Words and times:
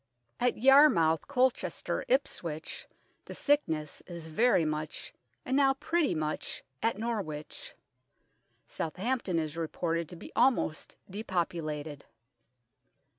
At 0.39 0.57
Yarmouth, 0.57 1.27
Colchester, 1.27 2.03
Ipswich 2.07 2.87
the 3.25 3.35
sicknes 3.35 4.01
is 4.07 4.25
very 4.29 4.65
much, 4.65 5.13
and 5.45 5.55
now 5.55 5.75
pretty 5.75 6.15
much 6.15 6.63
at 6.81 6.97
Norwich; 6.97 7.75
Southampton 8.67 9.37
is 9.37 9.55
reported 9.55 10.09
to 10.09 10.15
bee 10.15 10.31
allmost 10.35 10.95
depopulated." 11.07 12.05